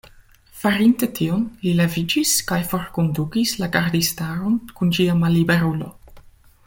[0.59, 5.93] Farinte tion, li leviĝis kaj forkondukis la gardistaron kun ĝia malliberulo.